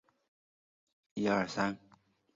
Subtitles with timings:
[0.03, 1.95] 中国古代铸剑鼻祖。